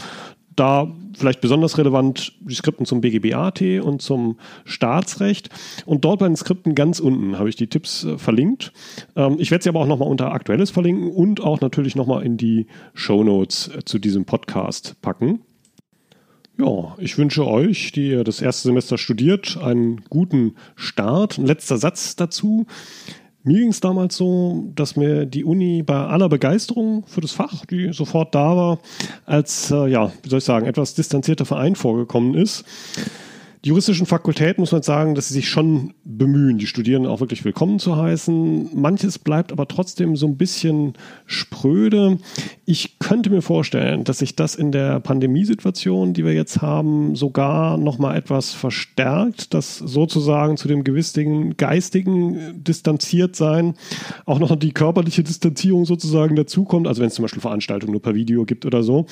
da 0.59 0.93
vielleicht 1.17 1.41
besonders 1.41 1.77
relevant 1.77 2.33
die 2.41 2.53
Skripten 2.53 2.85
zum 2.85 3.01
BGBAT 3.01 3.61
und 3.81 4.01
zum 4.01 4.37
Staatsrecht. 4.65 5.49
Und 5.85 6.05
dort 6.05 6.19
bei 6.19 6.27
den 6.27 6.35
Skripten 6.35 6.75
ganz 6.75 6.99
unten 6.99 7.37
habe 7.37 7.49
ich 7.49 7.55
die 7.55 7.67
Tipps 7.67 8.03
äh, 8.03 8.17
verlinkt. 8.17 8.71
Ähm, 9.15 9.37
ich 9.39 9.51
werde 9.51 9.63
sie 9.63 9.69
aber 9.69 9.79
auch 9.79 9.87
nochmal 9.87 10.09
unter 10.09 10.31
Aktuelles 10.31 10.71
verlinken 10.71 11.11
und 11.11 11.41
auch 11.41 11.61
natürlich 11.61 11.95
nochmal 11.95 12.23
in 12.23 12.37
die 12.37 12.67
Show 12.93 13.23
Notes 13.23 13.69
äh, 13.69 13.85
zu 13.85 13.99
diesem 13.99 14.25
Podcast 14.25 14.95
packen. 15.01 15.41
Ja, 16.59 16.95
ich 16.97 17.17
wünsche 17.17 17.47
euch, 17.47 17.93
die 17.93 18.09
ihr 18.09 18.25
das 18.25 18.41
erste 18.41 18.67
Semester 18.67 18.97
studiert, 18.97 19.57
einen 19.57 20.01
guten 20.09 20.55
Start. 20.75 21.37
Ein 21.37 21.45
letzter 21.45 21.77
Satz 21.77 22.17
dazu. 22.17 22.65
Mir 23.43 23.59
ging 23.59 23.69
es 23.69 23.79
damals 23.79 24.17
so, 24.17 24.69
dass 24.75 24.97
mir 24.97 25.25
die 25.25 25.45
Uni 25.45 25.81
bei 25.81 25.95
aller 25.95 26.27
Begeisterung 26.27 27.05
für 27.07 27.21
das 27.21 27.31
Fach, 27.31 27.65
die 27.65 27.93
sofort 27.93 28.35
da 28.35 28.55
war, 28.55 28.79
als, 29.25 29.71
äh, 29.71 29.87
ja, 29.87 30.11
wie 30.23 30.29
soll 30.29 30.39
ich 30.39 30.45
sagen, 30.45 30.65
etwas 30.65 30.93
distanzierter 30.93 31.45
Verein 31.45 31.75
vorgekommen 31.75 32.35
ist. 32.35 32.65
Die 33.65 33.69
juristischen 33.69 34.05
Fakultäten 34.05 34.61
muss 34.61 34.71
man 34.71 34.83
sagen, 34.83 35.15
dass 35.15 35.27
sie 35.27 35.33
sich 35.33 35.49
schon 35.49 35.93
bemühen, 36.05 36.59
die 36.59 36.65
Studierenden 36.65 37.11
auch 37.11 37.19
wirklich 37.19 37.43
willkommen 37.43 37.77
zu 37.77 37.97
heißen. 37.97 38.69
Manches 38.73 39.19
bleibt 39.19 39.51
aber 39.51 39.67
trotzdem 39.67 40.15
so 40.15 40.27
ein 40.27 40.37
bisschen 40.37 40.93
spröde. 41.25 42.19
Ich 42.63 42.99
könnte 42.99 43.29
mir 43.29 43.41
vorstellen, 43.41 44.05
dass 44.05 44.19
sich 44.19 44.37
das 44.37 44.55
in 44.55 44.71
der 44.71 45.01
Pandemiesituation, 45.01 46.13
die 46.13 46.23
wir 46.23 46.33
jetzt 46.33 46.61
haben, 46.61 47.17
sogar 47.17 47.77
noch 47.77 47.97
mal 47.99 48.15
etwas 48.15 48.53
verstärkt, 48.53 49.53
dass 49.53 49.77
sozusagen 49.77 50.55
zu 50.55 50.69
dem 50.69 50.85
gewissen 50.85 51.57
geistigen 51.57 52.63
Distanziertsein 52.63 53.73
auch 54.25 54.39
noch 54.39 54.55
die 54.55 54.71
körperliche 54.71 55.23
Distanzierung 55.23 55.83
sozusagen 55.83 56.37
dazukommt. 56.37 56.87
Also 56.87 57.01
wenn 57.01 57.09
es 57.09 57.15
zum 57.15 57.23
Beispiel 57.23 57.41
Veranstaltungen 57.41 57.91
nur 57.91 58.01
per 58.01 58.15
Video 58.15 58.45
gibt 58.45 58.65
oder 58.65 58.83
so. 58.83 59.05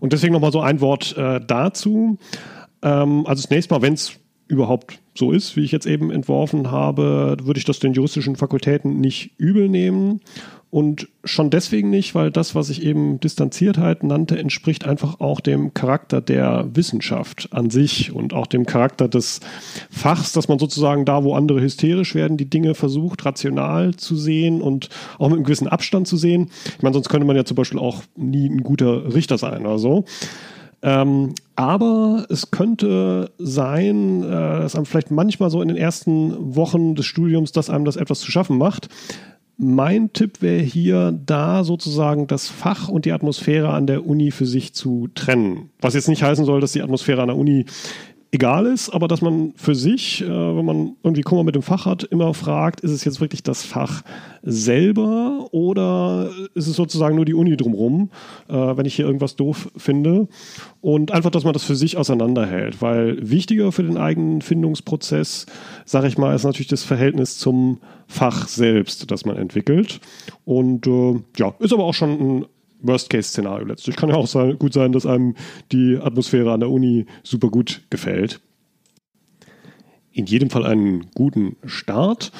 Und 0.00 0.14
deswegen 0.14 0.32
noch 0.32 0.40
mal 0.40 0.50
so 0.50 0.62
ein 0.62 0.80
Wort 0.80 1.14
äh, 1.18 1.40
dazu. 1.46 2.16
Ähm, 2.82 3.26
also 3.26 3.46
zunächst 3.46 3.70
mal, 3.70 3.82
wenn 3.82 3.94
es 3.94 4.18
überhaupt 4.48 4.98
so 5.14 5.32
ist, 5.32 5.56
wie 5.56 5.64
ich 5.64 5.72
jetzt 5.72 5.86
eben 5.86 6.10
entworfen 6.10 6.70
habe, 6.70 7.36
würde 7.42 7.58
ich 7.58 7.64
das 7.64 7.78
den 7.78 7.94
juristischen 7.94 8.36
Fakultäten 8.36 9.00
nicht 9.00 9.32
übel 9.38 9.68
nehmen. 9.68 10.20
Und 10.72 11.08
schon 11.22 11.50
deswegen 11.50 11.90
nicht, 11.90 12.14
weil 12.14 12.30
das, 12.30 12.54
was 12.54 12.70
ich 12.70 12.82
eben 12.82 13.20
Distanziertheit 13.20 14.02
nannte, 14.04 14.38
entspricht 14.38 14.86
einfach 14.86 15.20
auch 15.20 15.40
dem 15.40 15.74
Charakter 15.74 16.22
der 16.22 16.66
Wissenschaft 16.72 17.50
an 17.52 17.68
sich 17.68 18.10
und 18.10 18.32
auch 18.32 18.46
dem 18.46 18.64
Charakter 18.64 19.06
des 19.06 19.40
Fachs, 19.90 20.32
dass 20.32 20.48
man 20.48 20.58
sozusagen 20.58 21.04
da, 21.04 21.24
wo 21.24 21.34
andere 21.34 21.60
hysterisch 21.60 22.14
werden, 22.14 22.38
die 22.38 22.48
Dinge 22.48 22.74
versucht, 22.74 23.26
rational 23.26 23.94
zu 23.96 24.16
sehen 24.16 24.62
und 24.62 24.88
auch 25.18 25.28
mit 25.28 25.36
einem 25.36 25.44
gewissen 25.44 25.68
Abstand 25.68 26.08
zu 26.08 26.16
sehen. 26.16 26.50
Ich 26.64 26.82
meine, 26.82 26.94
sonst 26.94 27.10
könnte 27.10 27.26
man 27.26 27.36
ja 27.36 27.44
zum 27.44 27.56
Beispiel 27.56 27.78
auch 27.78 28.02
nie 28.16 28.48
ein 28.48 28.62
guter 28.62 29.12
Richter 29.14 29.36
sein 29.36 29.66
oder 29.66 29.78
so. 29.78 30.06
Ähm, 30.82 31.34
aber 31.54 32.26
es 32.28 32.50
könnte 32.50 33.30
sein, 33.38 34.24
äh, 34.24 34.26
dass 34.26 34.74
einem 34.74 34.86
vielleicht 34.86 35.10
manchmal 35.10 35.50
so 35.50 35.62
in 35.62 35.68
den 35.68 35.76
ersten 35.76 36.56
Wochen 36.56 36.94
des 36.94 37.06
Studiums, 37.06 37.52
dass 37.52 37.70
einem 37.70 37.84
das 37.84 37.96
etwas 37.96 38.20
zu 38.20 38.30
schaffen 38.30 38.58
macht. 38.58 38.88
Mein 39.58 40.12
Tipp 40.12 40.42
wäre 40.42 40.62
hier, 40.62 41.16
da 41.24 41.62
sozusagen 41.62 42.26
das 42.26 42.48
Fach 42.48 42.88
und 42.88 43.04
die 43.04 43.12
Atmosphäre 43.12 43.68
an 43.68 43.86
der 43.86 44.06
Uni 44.06 44.32
für 44.32 44.46
sich 44.46 44.74
zu 44.74 45.08
trennen. 45.14 45.70
Was 45.80 45.94
jetzt 45.94 46.08
nicht 46.08 46.22
heißen 46.22 46.44
soll, 46.44 46.60
dass 46.60 46.72
die 46.72 46.82
Atmosphäre 46.82 47.22
an 47.22 47.28
der 47.28 47.36
Uni 47.36 47.66
egal 48.32 48.64
ist, 48.64 48.88
aber 48.88 49.08
dass 49.08 49.20
man 49.20 49.52
für 49.56 49.74
sich, 49.74 50.22
äh, 50.22 50.26
wenn 50.26 50.64
man 50.64 50.96
irgendwie 51.02 51.20
Kummer 51.20 51.44
mit 51.44 51.54
dem 51.54 51.62
Fach 51.62 51.84
hat, 51.84 52.02
immer 52.02 52.32
fragt, 52.32 52.80
ist 52.80 52.90
es 52.90 53.04
jetzt 53.04 53.20
wirklich 53.20 53.42
das 53.42 53.62
Fach 53.62 54.02
selber 54.42 55.48
oder 55.52 56.30
ist 56.54 56.66
es 56.66 56.74
sozusagen 56.74 57.14
nur 57.14 57.26
die 57.26 57.34
Uni 57.34 57.56
drumherum, 57.58 58.10
äh, 58.48 58.54
wenn 58.54 58.86
ich 58.86 58.94
hier 58.96 59.04
irgendwas 59.04 59.36
doof 59.36 59.70
finde. 59.76 60.28
Und 60.80 61.12
einfach, 61.12 61.30
dass 61.30 61.44
man 61.44 61.52
das 61.52 61.62
für 61.62 61.76
sich 61.76 61.98
auseinanderhält, 61.98 62.80
weil 62.80 63.18
wichtiger 63.20 63.70
für 63.70 63.82
den 63.82 63.98
eigenen 63.98 64.40
Findungsprozess, 64.40 65.44
sage 65.84 66.08
ich 66.08 66.16
mal, 66.16 66.34
ist 66.34 66.44
natürlich 66.44 66.68
das 66.68 66.84
Verhältnis 66.84 67.38
zum 67.38 67.80
Fach 68.06 68.48
selbst, 68.48 69.10
das 69.10 69.26
man 69.26 69.36
entwickelt. 69.36 70.00
Und 70.46 70.86
äh, 70.86 71.20
ja, 71.36 71.54
ist 71.58 71.74
aber 71.74 71.84
auch 71.84 71.94
schon 71.94 72.10
ein 72.10 72.46
Worst-Case-Szenario 72.82 73.66
letztlich. 73.66 73.96
Kann 73.96 74.10
ja 74.10 74.16
auch 74.16 74.26
sein, 74.26 74.58
gut 74.58 74.72
sein, 74.72 74.92
dass 74.92 75.06
einem 75.06 75.34
die 75.70 75.98
Atmosphäre 76.00 76.52
an 76.52 76.60
der 76.60 76.70
Uni 76.70 77.06
super 77.22 77.48
gut 77.48 77.82
gefällt. 77.90 78.40
In 80.12 80.26
jedem 80.26 80.50
Fall 80.50 80.66
einen 80.66 81.06
guten 81.14 81.56
Start. 81.64 82.32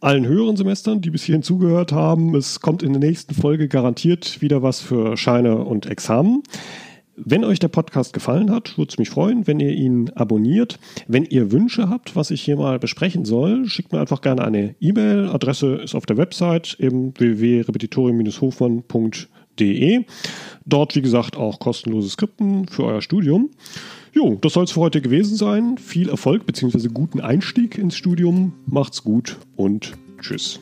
Allen 0.00 0.26
höheren 0.26 0.56
Semestern, 0.56 1.00
die 1.00 1.10
bis 1.10 1.24
hierhin 1.24 1.42
zugehört 1.42 1.90
haben, 1.90 2.34
es 2.34 2.60
kommt 2.60 2.82
in 2.82 2.92
der 2.92 3.00
nächsten 3.00 3.34
Folge 3.34 3.66
garantiert 3.66 4.42
wieder 4.42 4.62
was 4.62 4.80
für 4.80 5.16
Scheine 5.16 5.56
und 5.56 5.86
Examen. 5.86 6.42
Wenn 7.16 7.44
euch 7.44 7.58
der 7.58 7.68
Podcast 7.68 8.12
gefallen 8.12 8.50
hat, 8.50 8.76
würde 8.76 8.90
es 8.90 8.98
mich 8.98 9.08
freuen, 9.08 9.46
wenn 9.46 9.58
ihr 9.58 9.72
ihn 9.72 10.10
abonniert. 10.10 10.78
Wenn 11.08 11.24
ihr 11.24 11.50
Wünsche 11.50 11.88
habt, 11.88 12.14
was 12.14 12.30
ich 12.30 12.42
hier 12.42 12.56
mal 12.56 12.78
besprechen 12.78 13.24
soll, 13.24 13.66
schickt 13.66 13.92
mir 13.92 14.00
einfach 14.00 14.20
gerne 14.20 14.44
eine 14.44 14.74
E-Mail. 14.80 15.30
Adresse 15.30 15.76
ist 15.76 15.94
auf 15.94 16.04
der 16.04 16.18
Website 16.18 16.76
eben 16.78 17.18
www.repetitorium-hofmann.de 17.18 19.35
www.ccc.de. 19.56 20.04
Dort, 20.64 20.96
wie 20.96 21.02
gesagt, 21.02 21.36
auch 21.36 21.58
kostenlose 21.58 22.10
Skripten 22.10 22.66
für 22.68 22.84
euer 22.84 23.02
Studium. 23.02 23.50
Jo, 24.12 24.36
das 24.40 24.54
soll 24.54 24.64
es 24.64 24.72
für 24.72 24.80
heute 24.80 25.00
gewesen 25.00 25.36
sein. 25.36 25.78
Viel 25.78 26.08
Erfolg 26.08 26.46
bzw. 26.46 26.88
guten 26.88 27.20
Einstieg 27.20 27.78
ins 27.78 27.96
Studium. 27.96 28.54
Macht's 28.66 29.04
gut 29.04 29.36
und 29.56 29.92
tschüss. 30.20 30.60